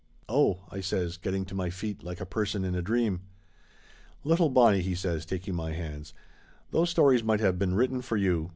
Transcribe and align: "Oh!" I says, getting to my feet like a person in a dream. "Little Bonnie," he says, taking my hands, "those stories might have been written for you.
"Oh!" 0.27 0.61
I 0.71 0.81
says, 0.81 1.17
getting 1.17 1.45
to 1.45 1.53
my 1.53 1.69
feet 1.69 2.01
like 2.01 2.19
a 2.19 2.25
person 2.25 2.65
in 2.65 2.73
a 2.73 2.81
dream. 2.81 3.21
"Little 4.23 4.49
Bonnie," 4.49 4.81
he 4.81 4.95
says, 4.95 5.27
taking 5.27 5.53
my 5.53 5.73
hands, 5.73 6.11
"those 6.71 6.89
stories 6.89 7.21
might 7.23 7.39
have 7.39 7.59
been 7.59 7.75
written 7.75 8.01
for 8.01 8.17
you. 8.17 8.49